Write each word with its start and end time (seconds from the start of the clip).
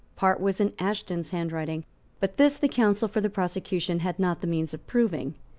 Part 0.15 0.39
was 0.39 0.59
in 0.59 0.73
Ashton's 0.79 1.29
handwriting 1.29 1.85
but 2.19 2.37
this 2.37 2.57
the 2.57 2.67
counsel 2.67 3.07
for 3.07 3.21
the 3.21 3.29
prosecution 3.29 3.99
had 3.99 4.17
not 4.17 4.41
the 4.41 4.47
means 4.47 4.73
of 4.73 4.87
proving. 4.87 5.35